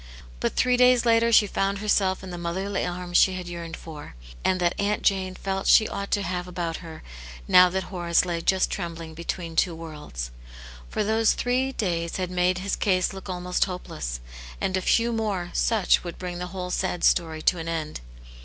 [0.39, 3.77] But .three days later she found herself in the m otherly arms she had yearned
[3.77, 7.03] for, and that Aunt ^ ane felt she ought to have about her
[7.47, 10.31] now that Horace lay just trembling between two worlds.
[10.89, 14.21] For those three days had made his case look almost hopeless,
[14.59, 17.99] and a few more such would bring the whole sad story to an end.